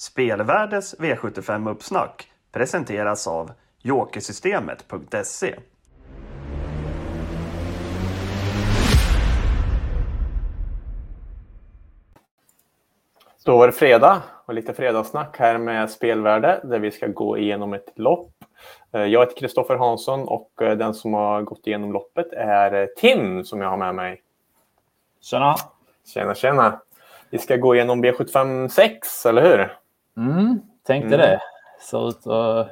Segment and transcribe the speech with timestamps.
[0.00, 3.50] Spelvärdes V75-uppsnack presenteras av
[3.82, 5.54] Jokersystemet.se.
[13.44, 17.72] Då var det fredag och lite fredagssnack här med Spelvärde där vi ska gå igenom
[17.72, 18.32] ett lopp.
[18.92, 22.86] Eh, jag heter Kristoffer Hansson och eh, den som har gått igenom loppet är eh,
[22.86, 24.22] Tim som jag har med mig.
[25.20, 25.54] Tjena!
[26.14, 26.80] Tjena, tjena!
[27.30, 29.80] Vi ska gå igenom B75 6, eller hur?
[30.16, 31.18] Mm, tänkte mm.
[31.18, 31.40] det.
[31.80, 32.68] Ser ut, att,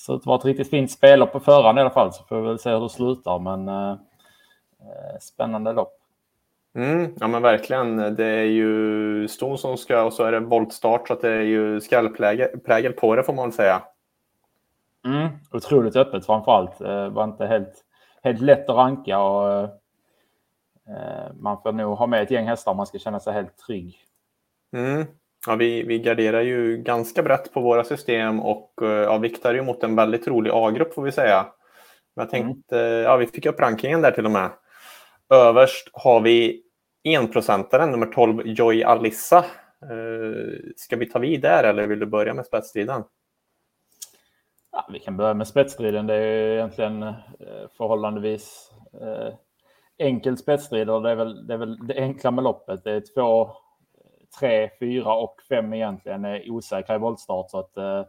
[0.00, 2.12] ser ut att vara ett riktigt fint spellopp på förhand i alla fall.
[2.12, 3.38] Så får vi väl se hur det slutar.
[3.38, 3.96] Men eh,
[5.20, 5.94] spännande lopp.
[6.74, 7.96] Mm, ja men verkligen.
[7.96, 11.42] Det är ju ston som ska och så är det voltstart så att det är
[11.42, 13.82] ju skallprägel på det får man väl säga.
[15.04, 16.78] Mm, otroligt öppet framför allt.
[16.78, 17.84] Det var inte helt,
[18.22, 19.62] helt lätt att ranka och
[20.88, 23.56] eh, man får nog ha med ett gäng hästar om man ska känna sig helt
[23.56, 23.98] trygg.
[24.72, 25.06] Mm.
[25.46, 29.62] Ja, vi, vi garderar ju ganska brett på våra system och eh, ja, viktar ju
[29.62, 31.46] mot en väldigt rolig A-grupp får vi säga.
[32.16, 33.02] Men jag tänkte, mm.
[33.02, 34.50] ja vi fick upp rankingen där till och med.
[35.30, 36.62] Överst har vi
[37.04, 39.38] enprocentaren nummer 12 Joy Alissa.
[39.82, 43.04] Eh, ska vi ta vid där eller vill du börja med spetsstriden?
[44.72, 46.06] Ja, vi kan börja med spetsstriden.
[46.06, 47.14] Det är egentligen eh,
[47.76, 49.34] förhållandevis eh,
[49.98, 52.84] enkel spetsstrid det är, väl, det är väl det enkla med loppet.
[52.84, 53.50] Det är två,
[54.40, 58.04] tre, fyra och fem egentligen är osäkra i voltstart så att eh,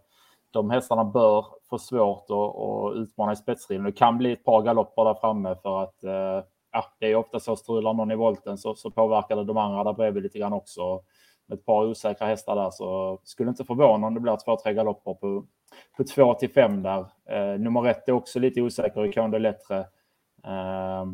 [0.51, 3.85] de hästarna bör få svårt att, utmana i spetsstriden.
[3.85, 7.39] Det kan bli ett par galopper där framme för att eh, ja, det är ofta
[7.39, 10.53] så strular någon i volten så, så påverkar det de andra där bredvid lite grann
[10.53, 11.01] också.
[11.47, 14.73] Med ett par osäkra hästar där så skulle inte förvåna om det blir två, tre
[14.73, 15.45] galopper på,
[15.97, 16.99] på två till fem där.
[17.29, 19.79] Eh, nummer ett är också lite osäker i Conde Lettre.
[20.45, 21.05] Eh,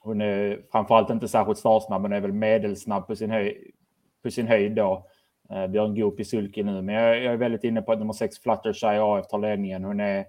[0.00, 3.75] hon är framförallt inte särskilt startsnabb men är väl medelsnabb på sin, höjd
[4.26, 5.06] på sin höjd då.
[5.50, 8.12] Eh, Björn Goop i sulky nu men jag, jag, är väldigt inne på att nummer
[8.12, 9.84] sex Fluttershy AF tar ledningen.
[9.84, 10.24] Hon är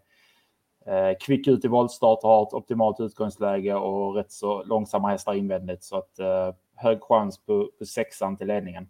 [0.87, 5.33] Eh, kvick ut i voltstart och har ett optimalt utgångsläge och rätt så långsamma hästar
[5.33, 5.83] invändigt.
[5.83, 8.89] Så att eh, hög chans på, på sexan till ledningen.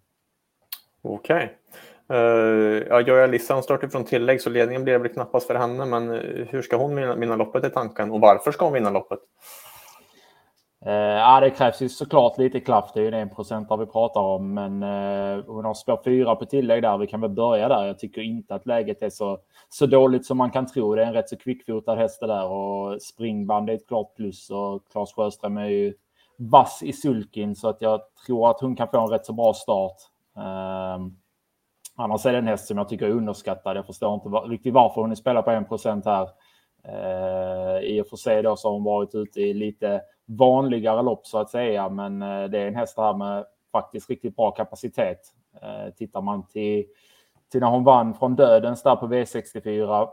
[1.01, 1.35] Okej.
[1.35, 1.47] Okay.
[2.19, 5.85] Uh, ja, Joja Lissan startar från tillägg så ledningen blir det väl knappast för henne.
[5.85, 8.89] Men eh, hur ska hon vinna, vinna loppet i tanken och varför ska hon vinna
[8.89, 9.19] loppet?
[10.87, 12.91] Eh, ja, det krävs ju såklart lite klaff.
[12.93, 14.53] Det är ju en procent vi pratar om.
[14.53, 16.97] Men eh, hon har spår fyra på tillägg där.
[16.97, 17.85] Vi kan väl börja där.
[17.85, 19.39] Jag tycker inte att läget är så,
[19.69, 20.95] så dåligt som man kan tro.
[20.95, 24.49] Det är en rätt så kvickfotad häst det där och springband är ett klart plus.
[24.49, 25.93] Och Claes Sjöström är ju
[26.37, 29.53] vass i sulkin så att jag tror att hon kan få en rätt så bra
[29.53, 29.97] start.
[30.37, 31.05] Eh,
[31.95, 33.77] annars är det en häst som jag tycker är underskattad.
[33.77, 36.29] Jag förstår inte riktigt varför hon är spelad på en procent här.
[36.87, 41.27] Eh, I och för sig då så har hon varit ute i lite vanligare lopp
[41.27, 41.89] så att säga.
[41.89, 45.19] Men eh, det är en häst här med faktiskt riktigt bra kapacitet.
[45.61, 46.85] Eh, tittar man till,
[47.51, 50.07] till när hon vann från dödens där på V64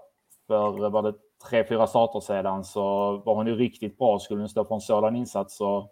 [0.47, 1.15] för eh, var det
[1.51, 4.19] tre, fyra starter sedan så var hon ju riktigt bra.
[4.19, 5.91] Skulle hon stå på en sådan insats så,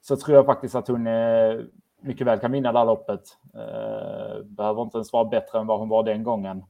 [0.00, 1.60] så tror jag faktiskt att hon eh,
[2.00, 3.22] mycket väl kan vinna det här loppet.
[3.54, 6.64] Eh, behöver inte ens vara bättre än vad hon var den gången.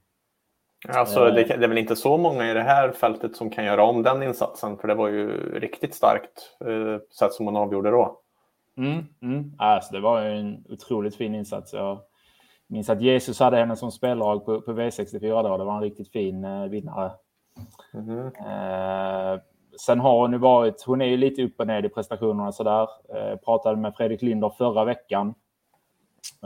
[0.88, 3.84] Alltså, det, det, är väl inte så många i det här fältet som kan göra
[3.84, 5.28] om den insatsen, för det var ju
[5.60, 8.20] riktigt starkt eh, sätt som hon avgjorde då.
[8.76, 9.52] Mm, mm.
[9.58, 11.72] Alltså, det var en otroligt fin insats.
[11.72, 12.00] Jag
[12.66, 15.58] minns att Jesus hade henne som spellag på, på V64 då.
[15.58, 17.10] Det var en riktigt fin eh, vinnare.
[17.94, 18.26] Mm.
[18.26, 19.40] Eh,
[19.80, 22.88] sen har hon ju varit, hon är ju lite upp och ner i prestationerna sådär.
[23.14, 25.43] Eh, pratade med Fredrik Linder förra veckan Eh,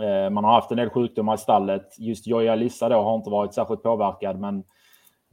[0.00, 1.98] Eh, man har haft en del sjukdomar i stallet.
[1.98, 4.64] Just Joja Lissa då har inte varit särskilt påverkad, men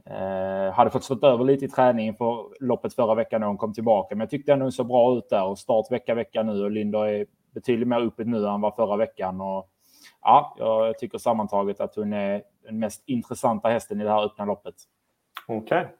[0.06, 3.74] eh, hade fått stå över lite i träningen för loppet förra veckan när hon kom
[3.74, 4.14] tillbaka.
[4.14, 6.70] Men jag tyckte ändå hon såg bra ut där och start vecka vecka nu och
[6.70, 9.40] Linder är betydligt mer uppe nu än vad förra veckan.
[9.40, 9.68] Och,
[10.22, 14.44] ja, jag tycker sammantaget att hon är den mest intressanta hästen i det här öppna
[14.44, 14.74] loppet.
[15.48, 15.78] Okej.
[15.78, 15.92] Okay.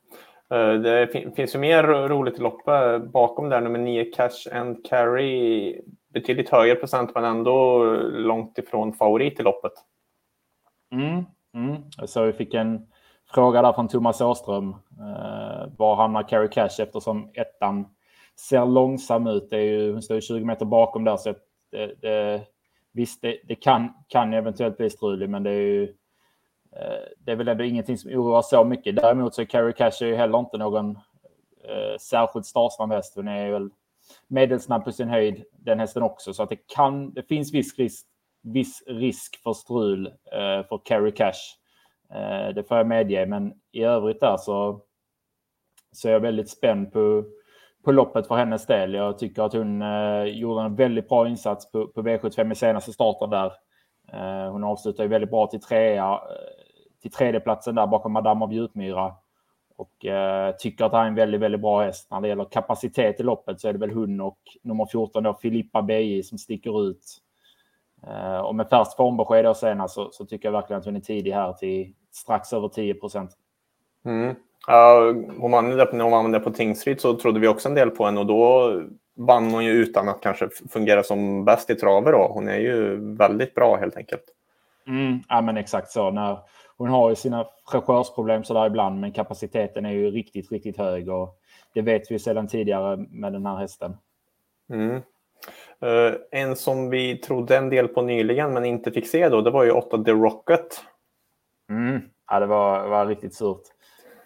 [0.78, 5.80] Det finns ju mer roligt lopp eh, bakom där, nummer 9 Cash and Carry
[6.20, 9.72] betydligt högre procent men ändå långt ifrån favorit i loppet.
[10.92, 11.82] Mm, mm.
[12.06, 12.86] Så vi fick en
[13.34, 14.70] fråga där från Thomas Åström.
[14.70, 17.86] Eh, var hamnar Carrie Cash eftersom ettan
[18.40, 19.50] ser långsam ut.
[19.50, 21.34] Det är ju, hon står 20 meter bakom där så
[21.70, 22.42] det, det,
[22.92, 25.82] visst, det, det, kan, kan eventuellt bli strulig, men det är ju
[26.72, 28.96] eh, det är väl ändå ingenting som oroar så mycket.
[28.96, 30.90] Däremot så är Carrie Cash är ju heller inte någon
[31.64, 33.12] eh, särskilt startsnabb häst.
[33.16, 33.70] Hon är väl
[34.26, 36.34] medelsnabb på sin höjd, den hästen också.
[36.34, 38.06] Så att det, kan, det finns viss risk,
[38.42, 41.56] viss risk för strul eh, för carry cash.
[42.14, 44.82] Eh, det får jag medge, men i övrigt där så,
[45.92, 47.24] så är jag väldigt spänd på,
[47.84, 48.94] på loppet för hennes del.
[48.94, 52.92] Jag tycker att hon eh, gjorde en väldigt bra insats på, på V75 i senaste
[52.92, 53.52] starten där.
[54.12, 56.18] Eh, hon avslutar ju väldigt bra till trea, eh,
[57.02, 59.14] till tredjeplatsen där bakom Madame av Djupmyra.
[59.76, 62.10] Och eh, tycker att han är en väldigt, väldigt bra häst.
[62.10, 65.34] När det gäller kapacitet i loppet så är det väl hon och nummer 14 då,
[65.34, 67.04] Filippa Beji som sticker ut.
[68.06, 71.00] Eh, och med färskt formbesked då senast så, så, tycker jag verkligen att hon är
[71.00, 73.30] tidig här till strax över 10 procent.
[74.04, 74.36] Mm.
[74.68, 78.26] Uh, om man använde på Tingsryd så trodde vi också en del på henne och
[78.26, 78.72] då
[79.16, 82.12] vann hon ju utan att kanske fungera som bäst i traver.
[82.12, 82.30] Då.
[82.34, 84.24] Hon är ju väldigt bra helt enkelt.
[84.86, 86.10] Mm, ja, men exakt så.
[86.10, 86.38] När,
[86.78, 91.38] hon har ju sina fräschörsproblem sådär ibland, men kapaciteten är ju riktigt, riktigt hög och
[91.74, 93.96] det vet vi sedan tidigare med den här hästen.
[94.72, 95.02] Mm.
[95.84, 99.50] Uh, en som vi trodde en del på nyligen men inte fick se då, det
[99.50, 100.80] var ju 8 The Rocket.
[101.70, 102.00] Mm.
[102.30, 103.62] Ja, det var, var riktigt surt.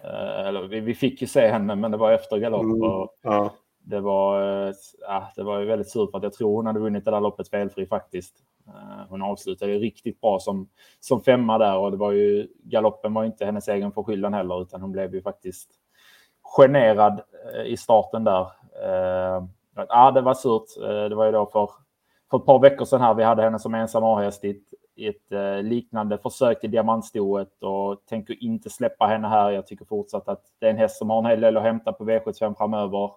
[0.05, 2.63] Uh, eller, vi, vi, fick ju se henne, men det var efter galopp.
[2.63, 2.83] Mm.
[2.83, 6.67] Och ja det, var, äh, det var ju väldigt surt för att jag tror hon
[6.67, 8.35] hade vunnit det där loppet felfri faktiskt.
[8.67, 10.69] Äh, hon avslutade ju riktigt bra som,
[11.01, 14.81] som femma där och det var ju galoppen var inte hennes egen förskyllan heller utan
[14.81, 15.71] hon blev ju faktiskt
[16.43, 17.21] generad
[17.55, 18.47] äh, i starten där.
[19.89, 20.83] Ja, det var surt.
[21.11, 21.71] Det var ju då för,
[22.31, 24.57] för ett par veckor sedan här vi hade henne som ensam A-häst i ett,
[24.95, 29.51] i ett liknande försök till diamantstoet och tänker inte släppa henne här.
[29.51, 31.93] Jag tycker fortsatt att det är en häst som har en hel del att hämta
[31.93, 33.11] på V75 framöver.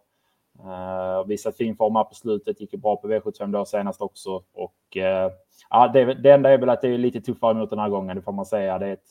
[0.64, 4.02] Eh, uh, visat fin form här på slutet, gick ju bra på V75 då senast
[4.02, 4.44] också.
[4.54, 5.32] Och uh,
[5.70, 8.16] ja, det, det enda är väl att det är lite tuffare mot den här gången,
[8.16, 8.80] det får man säga.
[8.80, 9.06] Det, ett,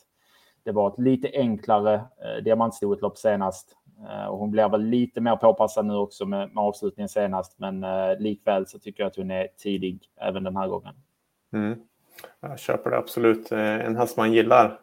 [0.65, 3.77] det var ett lite enklare eh, uh, diamantstoetlopp senast.
[4.01, 7.59] Uh, och hon blir väl lite mer påpassad nu också med, med avslutningen senast.
[7.59, 10.95] Men uh, likväl så tycker jag att hon är tidig även den här gången.
[11.53, 11.79] Mm.
[12.41, 13.53] Jag köper det absolut.
[13.53, 14.81] En häst man gillar.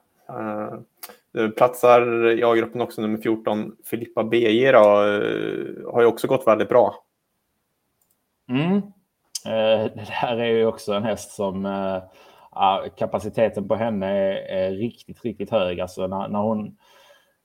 [1.38, 6.48] Eh, platsar i A-gruppen också nummer 14, Filippa BJ då, eh, har ju också gått
[6.48, 6.96] väldigt bra.
[8.50, 8.78] Mm.
[9.46, 11.68] Eh, det här är ju också en häst som
[12.98, 15.80] kapaciteten på henne är, är, riktigt, riktigt hög.
[15.80, 16.78] Alltså när, när hon,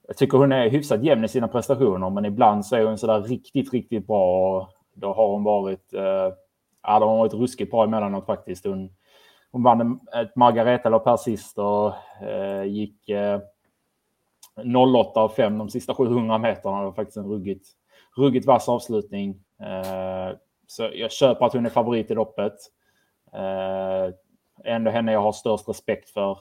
[0.08, 3.20] jag tycker hon är hyfsat jämn i sina prestationer, men ibland så är hon sådär
[3.20, 4.58] riktigt, riktigt bra.
[4.58, 5.88] Och då har hon varit,
[6.82, 8.66] ja, då har varit ruskigt bra emellanåt faktiskt.
[8.66, 8.90] Hon,
[9.50, 13.40] hon vann ett Margareta-lopp här sist och eh, gick eh,
[14.56, 16.78] 08 av 5 de sista 700 meterna.
[16.78, 17.68] Det var faktiskt en ruggigt,
[18.16, 19.30] ruggigt vass avslutning.
[19.60, 20.36] Eh,
[20.66, 22.54] så jag köper att hon är favorit i loppet.
[23.32, 24.14] Eh,
[24.64, 26.38] ändå henne jag har störst respekt för.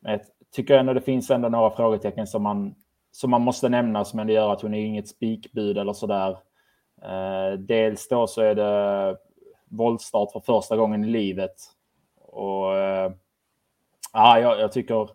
[0.00, 0.20] Men jag
[0.52, 2.74] tycker ändå det finns ändå några frågetecken som man,
[3.10, 6.38] som man måste nämna som ändå gör att hon är inget spikbud eller sådär.
[7.02, 9.16] Eh, dels då så är det
[9.70, 11.54] våldstart för första gången i livet.
[12.20, 13.12] Och eh,
[14.12, 15.08] ja, jag, jag tycker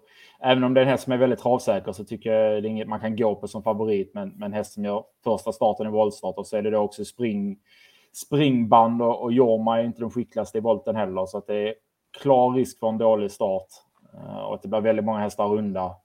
[0.44, 2.72] även om det är en häst som är väldigt travsäker så tycker jag det är
[2.72, 4.12] inget man kan gå på som favorit.
[4.14, 7.06] Men, men häst som gör första starten i voltstart och så är det då också
[7.06, 7.58] spring,
[8.14, 11.26] springband och, och Jorma är inte de skickligaste i volten heller.
[11.26, 11.76] Så att det är
[12.22, 13.68] klar risk för en dålig start
[14.14, 15.96] eh, och att det blir väldigt många hästar runda.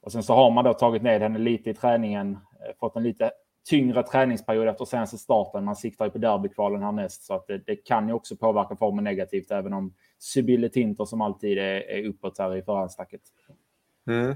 [0.00, 3.02] Och sen så har man då tagit ned henne lite i träningen, eh, fått en
[3.02, 3.30] lite
[3.68, 5.64] tyngre träningsperiod efter senaste starten.
[5.64, 9.04] Man siktar ju på derbykvalen härnäst så att det, det, kan ju också påverka formen
[9.04, 13.20] negativt även om Sibylle Tinter som alltid är, är uppåt här i förhandstacket.
[14.06, 14.34] Mm.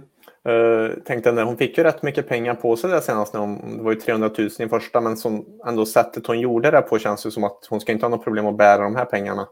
[0.49, 3.35] Uh, tänkte när hon fick ju rätt mycket pengar på sig där senast.
[3.35, 6.71] När hon, det var ju 300 000 i första, men som ändå sättet hon gjorde
[6.71, 8.97] det på känns ju som att hon ska inte ha något problem att bära de
[8.97, 9.47] här pengarna.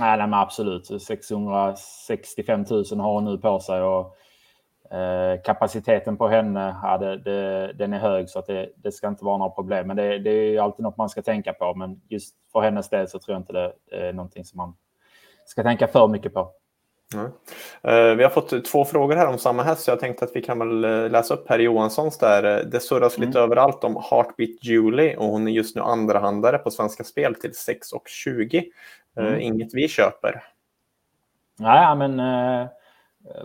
[0.00, 1.02] Nej, nej men absolut.
[1.02, 4.16] 665 000 har hon nu på sig och
[4.96, 9.08] eh, kapaciteten på henne, ja, det, det, den är hög så att det, det, ska
[9.08, 9.86] inte vara några problem.
[9.86, 11.74] Men det, det är alltid något man ska tänka på.
[11.74, 14.76] Men just för hennes del så tror jag inte det är någonting som man
[15.46, 16.50] ska tänka för mycket på.
[17.14, 18.18] Mm.
[18.18, 20.58] vi har fått två frågor här om samma häst, så jag tänkte att vi kan
[20.58, 22.64] väl eh, läsa upp Per Johanssons där.
[22.64, 23.28] Det surras mm.
[23.28, 27.50] lite överallt om Heartbeat Julie och hon är just nu andrahandare på Svenska Spel till
[27.50, 28.64] 6,20.
[29.18, 29.40] Eh, mm.
[29.40, 30.42] Inget vi köper.
[31.58, 32.68] Nej, men eh,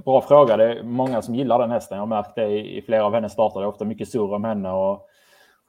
[0.05, 0.57] bra fråga.
[0.57, 1.97] Det är många som gillar den hästen.
[1.97, 3.59] Jag har märkt det i flera av hennes starter.
[3.59, 4.71] Det är ofta mycket surr om henne.
[4.71, 5.07] Och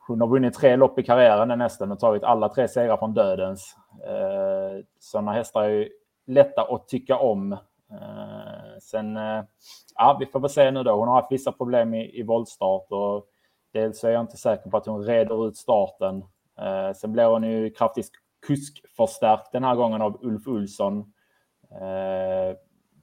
[0.07, 3.15] hon har vunnit tre lopp i karriären den hästen och tagit alla tre segrar från
[3.15, 3.77] dödens.
[4.07, 5.89] Eh, sådana hästar är
[6.27, 7.57] lätta att tycka om.
[7.93, 9.45] Eh, sen, eh,
[9.95, 10.93] ja, vi får väl se nu då.
[10.93, 13.27] Hon har haft vissa problem i, i voltstart och
[13.73, 16.25] dels är jag inte säker på att hon reder ut starten.
[16.59, 18.11] Eh, sen blir hon ju kraftigt
[18.47, 21.13] kuskförstärkt den här gången av Ulf Olsson.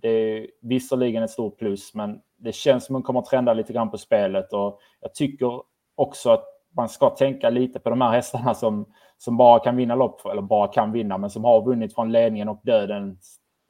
[0.01, 3.74] Det är visserligen ett stort plus, men det känns som hon kommer att trenda lite
[3.74, 5.62] grann på spelet och jag tycker
[5.96, 8.86] också att man ska tänka lite på de här hästarna som,
[9.17, 12.50] som bara kan vinna lopp, eller bara kan vinna, men som har vunnit från ledningen
[12.50, 13.17] och döden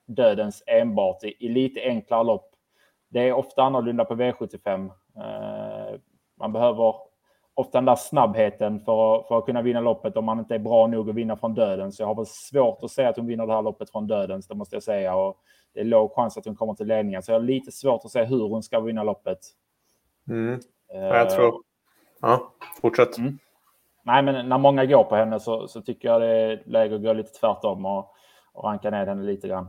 [0.09, 2.51] dödens enbart i, i lite enklare lopp.
[3.09, 4.85] Det är ofta annorlunda på V75.
[5.17, 5.99] Eh,
[6.39, 6.95] man behöver
[7.53, 10.87] ofta den där snabbheten för, för att kunna vinna loppet om man inte är bra
[10.87, 11.91] nog att vinna från döden.
[11.91, 14.41] Så jag har väl svårt att säga att hon vinner det här loppet från döden,
[14.49, 15.15] det måste jag säga.
[15.15, 15.37] Och
[15.73, 18.11] det är låg chans att hon kommer till ledningen, så jag har lite svårt att
[18.11, 19.39] säga hur hon ska vinna loppet.
[20.29, 20.59] Mm.
[20.87, 21.63] Jag tror...
[22.21, 23.17] Ja, fortsätt.
[23.17, 23.39] Mm.
[24.03, 27.03] Nej, men när många går på henne så, så tycker jag det är läge att
[27.03, 28.13] gå lite tvärtom och,
[28.53, 29.67] och ranka ner henne lite grann.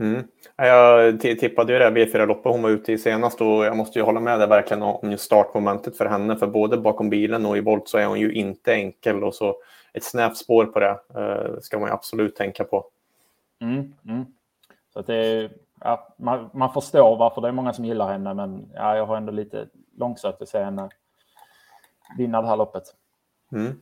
[0.00, 0.24] Mm.
[0.56, 4.20] Jag tippade ju det V4-loppet hon var ute i senast och jag måste ju hålla
[4.20, 6.36] med dig verkligen om startmomentet för henne.
[6.36, 9.56] För både bakom bilen och i volt så är hon ju inte enkel och så
[9.92, 12.84] ett snävt spår på det uh, ska man ju absolut tänka på.
[13.60, 14.26] Mm, mm.
[14.92, 18.96] Så det ja, man, man förstår varför det är många som gillar henne, men ja,
[18.96, 19.66] jag har ändå lite
[19.98, 20.88] långsökt att se henne
[22.18, 22.82] vinna det här loppet.
[23.52, 23.80] Mm.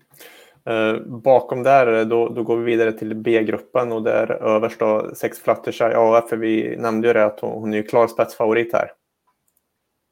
[0.64, 5.38] Eh, bakom där då, då går vi vidare till B-gruppen och där överst då sex
[5.38, 6.28] Fluttershy AF.
[6.28, 8.90] För vi nämnde ju det att hon, hon är ju klar spetsfavorit här.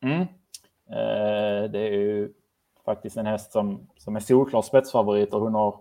[0.03, 0.21] Mm.
[0.91, 2.33] Eh, det är ju
[2.85, 5.81] faktiskt en häst som, som är solklar spetsfavorit och hon har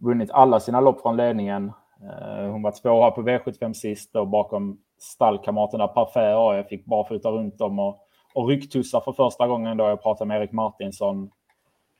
[0.00, 1.72] vunnit alla sina lopp från ledningen.
[2.02, 7.58] Eh, hon var tvåa på V75 sist och bakom stallkamraterna Parfait AF fick barfota runt
[7.58, 7.98] dem och,
[8.34, 11.30] och rycktussar för första gången då jag pratade med Erik Martinsson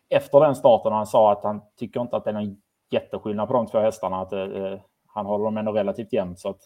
[0.09, 2.57] efter den starten han sa att han tycker inte att det är någon
[2.91, 4.21] jätteskillnad på de två hästarna.
[4.21, 6.39] Att eh, eh, han håller dem ändå relativt jämnt.
[6.39, 6.61] Så att,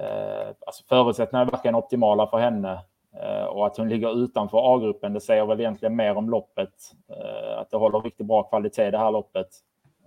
[0.00, 2.80] eh, alltså förutsättningarna är verkligen optimala för henne.
[3.22, 6.74] Eh, och att hon ligger utanför A-gruppen, det säger väl egentligen mer om loppet.
[7.08, 9.48] Eh, att det håller riktigt bra kvalitet det här loppet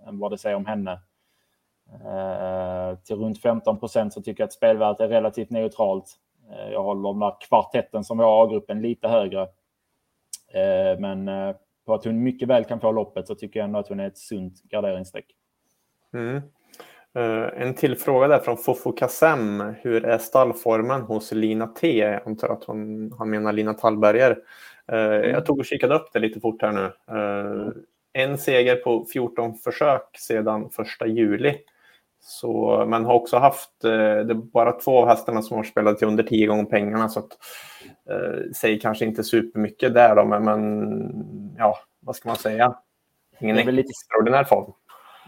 [0.06, 1.00] än vad det säger om henne.
[1.92, 6.18] Eh, till runt 15 procent så tycker jag att spelvärdet är relativt neutralt.
[6.50, 9.42] Eh, jag håller den där kvartetten som var A-gruppen lite högre.
[10.52, 13.78] Eh, men eh, på att hon mycket väl kan få loppet så tycker jag ändå
[13.78, 15.26] att hon är ett sunt garderingsstreck.
[16.14, 16.40] Mm.
[17.18, 19.74] Uh, en till fråga där från Fofo Kassem.
[19.80, 21.98] Hur är stallformen hos Lina T?
[21.98, 24.30] Jag antar att hon, han menar Lina Tallberger.
[24.92, 25.30] Uh, mm.
[25.30, 27.14] Jag tog och kikade upp det lite fort här nu.
[27.18, 27.68] Uh,
[28.12, 31.54] en seger på 14 försök sedan 1 juli.
[32.20, 36.08] Så, men har också haft, det är bara två av hästarna som har spelat till
[36.08, 37.08] under tio gånger pengarna.
[37.08, 37.38] Så att,
[38.56, 42.74] säger kanske inte supermycket där då, men, men ja, vad ska man säga?
[43.40, 43.88] Ingen det lite...
[43.90, 44.72] extraordinär form.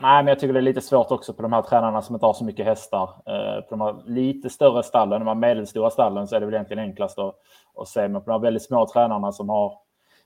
[0.01, 2.27] Nej, men jag tycker det är lite svårt också på de här tränarna som inte
[2.27, 3.03] har så mycket hästar.
[3.03, 6.55] Eh, på de här lite större stallen, de här medelstora stallen, så är det väl
[6.55, 7.35] egentligen enklast att,
[7.75, 8.09] att se.
[8.09, 9.79] Men på de här väldigt små tränarna som har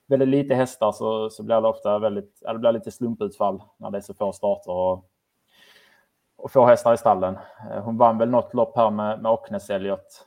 [0.07, 3.99] väldigt lite hästar så, så blir det ofta väldigt, det blir lite slumputfall när det
[3.99, 4.73] är så få starter.
[4.73, 5.11] Och
[6.43, 7.39] och få hästar i stallen.
[7.71, 10.27] Eh, hon vann väl något lopp här med, med Ocknes Elliot.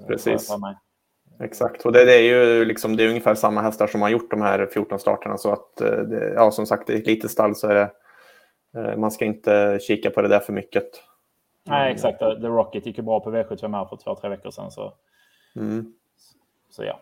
[0.00, 0.56] Eh, Precis.
[1.40, 4.30] Exakt, och det, det, är ju liksom, det är ungefär samma hästar som har gjort
[4.30, 5.38] de här 14 starterna.
[5.38, 7.90] Så att, eh, det, ja, som sagt, i ett litet stall så är det,
[8.96, 10.90] man ska inte kika på det där för mycket.
[11.66, 12.18] Nej, exakt.
[12.18, 14.70] The Rocket gick ju bra på V75 här för två, tre veckor sedan.
[14.70, 14.92] Så,
[15.56, 15.92] mm.
[16.70, 17.00] så ja.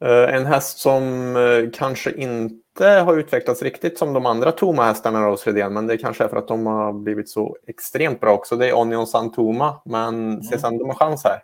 [0.00, 5.18] Eh, en häst som eh, kanske inte har utvecklats riktigt som de andra Toma hästarna
[5.18, 8.56] hos Redén, men det kanske är för att de har blivit så extremt bra också.
[8.56, 10.42] Det är Onion Santoma, men mm.
[10.42, 11.42] Cezanne de har chans här.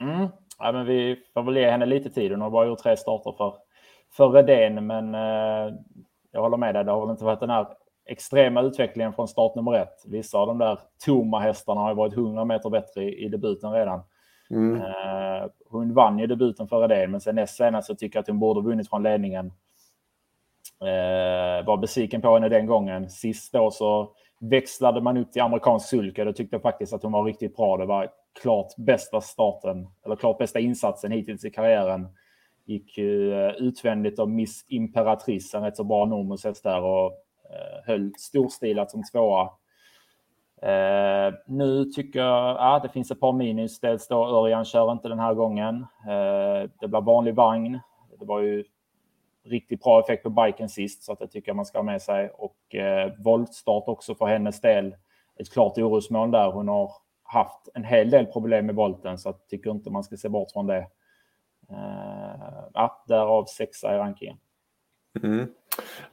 [0.00, 0.28] Mm.
[0.64, 2.30] Ja, men vi får väl ge henne lite tid.
[2.30, 3.54] Hon har bara gjort tre starter för,
[4.12, 5.74] för Redén, men eh,
[6.32, 6.84] jag håller med dig.
[6.84, 7.66] Det har väl inte varit den här
[8.06, 10.04] extrema utvecklingen från start nummer ett.
[10.06, 14.00] Vissa av de där Toma hästarna har varit 100 meter bättre i, i debuten redan.
[14.50, 14.80] Mm.
[14.80, 18.28] Uh, hon vann ju debuten förra det, men sen näst senast så tycker jag att
[18.28, 19.46] hon borde vunnit från ledningen.
[20.82, 23.10] Uh, var besviken på henne den gången.
[23.10, 26.24] Sist då så växlade man upp till amerikansk sulka.
[26.24, 27.76] Då tyckte jag faktiskt att hon var riktigt bra.
[27.76, 28.08] Det var
[28.42, 32.08] klart bästa starten, eller klart bästa insatsen hittills i karriären.
[32.64, 37.06] Gick eh, utvändigt av Miss Imperatrice, en rätt så bra nummer där och
[37.50, 39.50] eh, höll storstilat som tvåa.
[40.62, 43.80] Eh, nu tycker jag att det finns ett par minus.
[43.80, 45.86] Dels då Örjan kör inte den här gången.
[46.08, 47.80] Eh, det blir vanlig vagn.
[48.18, 48.64] Det var ju
[49.44, 52.02] riktigt bra effekt på biken sist så att det tycker jag man ska ha med
[52.02, 52.30] sig.
[52.30, 54.96] Och eh, voltstart också för hennes del.
[55.40, 56.50] Ett klart orosmål där.
[56.50, 56.90] Hon har
[57.34, 60.52] haft en hel del problem med volten så jag tycker inte man ska se bort
[60.52, 60.86] från det.
[61.70, 64.36] Uh, ja, därav sexa i rankingen.
[65.22, 65.46] Mm.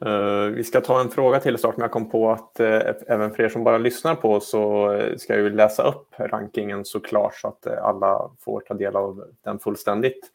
[0.05, 3.31] Uh, vi ska ta en fråga till snart, men jag kom på att uh, även
[3.31, 7.67] för er som bara lyssnar på så ska jag läsa upp rankingen såklart så att
[7.67, 10.31] alla får ta del av den fullständigt.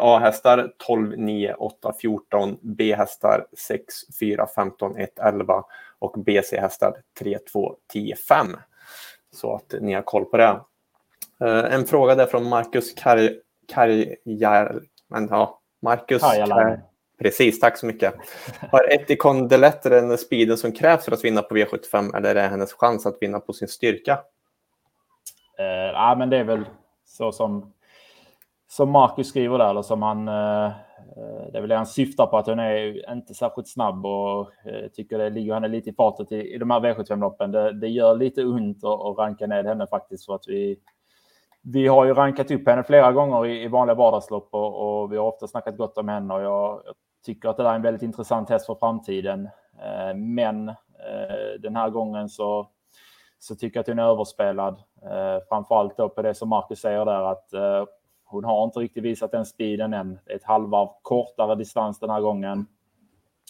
[0.00, 5.64] A-hästar 12, 9, 8, 14, B-hästar 6, 4, 15, 1, 11
[5.98, 8.56] och BC-hästar 3, 2, 10, 5.
[9.34, 10.60] Så att ni har koll på det.
[11.70, 12.94] En fråga där från Marcus
[13.68, 14.82] Karjär...
[15.08, 16.80] Men ja, Marcus Karjalainen.
[17.18, 18.14] Precis, tack så mycket.
[18.70, 22.40] Har Etikon Deletter den speeden som krävs för att vinna på V75 eller är det
[22.40, 24.12] hennes chans att vinna på sin styrka?
[25.58, 26.64] Eh, ja, men det är väl
[27.04, 27.72] så som
[28.68, 30.28] som Marcus skriver där, eller som han...
[30.28, 30.72] Eh,
[31.16, 34.40] Eh, det är väl det han syftar på, att hon är inte särskilt snabb och
[34.66, 37.52] eh, tycker det ligger henne lite i fatet i, i de här V75-loppen.
[37.52, 40.78] Det, det gör lite ont att, att ranka ner henne faktiskt för att vi
[41.62, 45.16] vi har ju rankat upp henne flera gånger i, i vanliga vardagslopp och, och, vi
[45.16, 47.82] har ofta snackat gott om henne och jag, jag, tycker att det där är en
[47.82, 49.48] väldigt intressant häst för framtiden.
[49.82, 50.72] Eh, men
[51.60, 52.68] den här gången så,
[53.38, 54.74] så tycker jag att hon är överspelad.
[55.02, 57.84] Eh, framförallt då på det som Marcus säger där att eh,
[58.28, 60.18] hon har inte riktigt visat den speeden än.
[60.26, 62.66] Ett halvvarv kortare distans den här gången.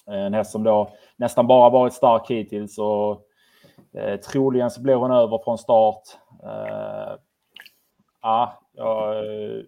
[0.07, 3.23] Eh, en häst som då nästan bara varit stark hittills och
[3.93, 6.03] eh, troligen så blir hon över från start.
[6.43, 7.15] Eh,
[8.23, 9.65] ja, eh,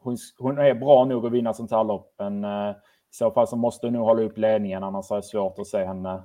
[0.00, 3.46] hon, hon, är bra nog att vinna sånt här lopp, men eh, i så fall
[3.46, 6.22] så måste hon nog hålla upp ledningen, annars är det svårt att se henne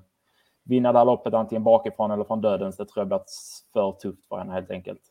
[0.68, 2.78] vinna det här loppet antingen bakifrån eller från dödens.
[2.78, 3.22] Det tror jag blir
[3.74, 5.02] för tufft för henne helt enkelt.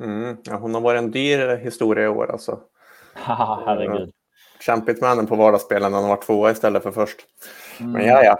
[0.00, 2.58] Mm, ja, hon har varit en dyr historia i år alltså.
[3.66, 4.12] Herregud.
[4.60, 7.18] Kämpigt med henne på vardagsspelen när hon var tvåa istället för först.
[7.80, 7.92] Mm.
[7.92, 8.38] Men ja, ja.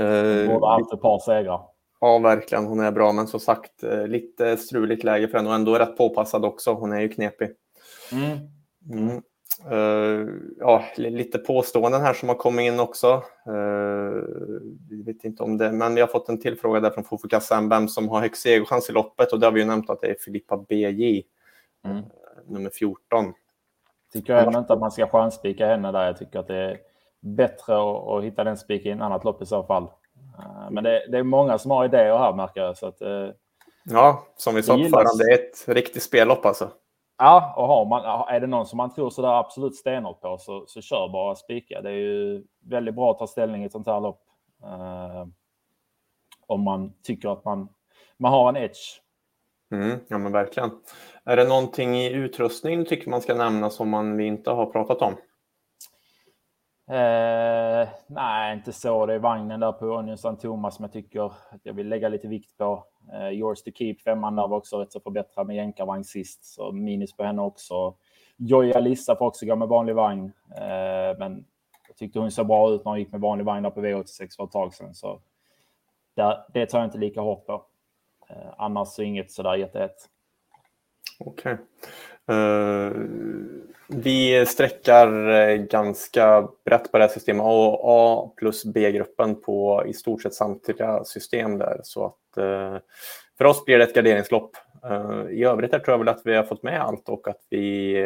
[0.00, 1.60] Uh, Borde haft ett par segrar.
[2.00, 2.66] Ja, verkligen.
[2.66, 5.96] Hon är bra, men som sagt eh, lite struligt läge för henne och ändå rätt
[5.96, 6.72] påpassad också.
[6.72, 7.50] Hon är ju knepig.
[8.12, 8.38] Mm.
[8.92, 9.22] Mm.
[9.72, 13.22] Uh, ja, lite påståenden här som har kommit in också.
[13.48, 14.22] Uh,
[15.04, 17.68] vet inte om det, men vi har fått en till fråga där från Fofuka Sam,
[17.68, 20.06] vem som har högst segerchans i loppet och det har vi ju nämnt att det
[20.06, 21.22] är Filippa BJ,
[21.84, 22.02] mm.
[22.46, 23.32] nummer 14.
[24.14, 26.06] Tycker jag ändå inte att man ska chanspika henne där.
[26.06, 26.78] Jag tycker att det är
[27.20, 29.82] bättre att, att hitta den spiken i en annat lopp i så fall.
[30.38, 32.76] Eh, men det, det, är många som har idéer här märker jag.
[32.76, 33.28] Så att, eh,
[33.84, 36.70] ja, som vi sa på förhand, det är ett riktigt spellopp alltså.
[37.18, 40.64] Ja, och har man, är det någon som man tror sådär absolut stenhårt på så,
[40.66, 41.82] så kör bara spika.
[41.82, 44.20] Det är ju väldigt bra att ta ställning i ett sånt här lopp.
[44.64, 45.26] Uh,
[46.46, 47.68] om man tycker att man,
[48.16, 49.00] man har en edge.
[49.72, 50.70] Mm, ja, men verkligen.
[51.24, 54.66] Är det någonting i utrustning du tycker man ska nämna som man vi inte har
[54.66, 55.14] pratat om?
[56.90, 59.06] Eh, nej, inte så.
[59.06, 60.36] Det är vagnen där på Onion St.
[60.36, 62.84] Thomas som jag tycker att jag vill lägga lite vikt på.
[63.12, 66.72] Eh, Yours to keep, femman där var också rätt så förbättrad med jänkarvagn sist, så
[66.72, 67.94] minus på henne också.
[68.36, 71.44] Joja Lissa får också gå med vanlig vagn, eh, men
[71.88, 74.36] jag tyckte hon såg bra ut när hon gick med vanlig vagn där på V86
[74.36, 75.20] för ett tag sedan, så
[76.16, 77.64] där, det tar jag inte lika hårt på.
[78.34, 79.96] Eh, annars inget sådär jättehett.
[81.18, 81.52] Okej.
[81.52, 81.64] Okay.
[82.30, 82.92] Uh, eh,
[83.88, 89.92] vi sträckar eh, ganska brett på det här systemet, A, A plus B-gruppen på i
[89.92, 91.80] stort sett samtliga system där.
[91.82, 92.78] Så att uh,
[93.38, 94.56] för oss blir det ett garderingslopp.
[94.90, 97.96] Uh, I övrigt tror jag väl att vi har fått med allt och att vi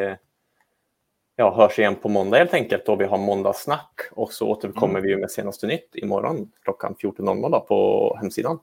[1.37, 5.03] ja, hörs igen på måndag helt enkelt då vi har måndagssnack och så återkommer mm.
[5.03, 8.59] vi med senaste nytt imorgon klockan 14.00 på hemsidan.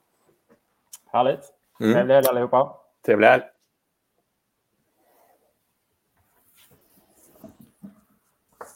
[1.11, 1.54] Härligt.
[1.79, 1.93] Mm.
[1.95, 2.63] Helg allihopa.
[3.05, 3.54] Trevlig helg.